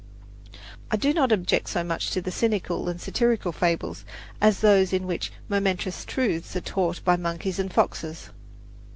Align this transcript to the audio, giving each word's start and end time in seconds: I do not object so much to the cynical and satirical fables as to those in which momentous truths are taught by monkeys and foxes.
I 0.89 0.97
do 0.97 1.13
not 1.13 1.31
object 1.31 1.67
so 1.69 1.83
much 1.83 2.09
to 2.09 2.23
the 2.23 2.31
cynical 2.31 2.89
and 2.89 2.99
satirical 2.99 3.51
fables 3.51 4.03
as 4.41 4.55
to 4.55 4.61
those 4.63 4.93
in 4.93 5.05
which 5.05 5.31
momentous 5.47 6.05
truths 6.05 6.55
are 6.55 6.61
taught 6.61 7.03
by 7.05 7.17
monkeys 7.17 7.59
and 7.59 7.71
foxes. 7.71 8.31